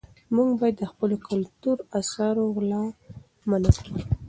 [0.35, 2.83] موږ باید د خپلو کلتوري اثارو غلا
[3.49, 3.97] منعه کړو.